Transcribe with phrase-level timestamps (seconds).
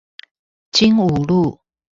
[0.71, 1.61] 經武路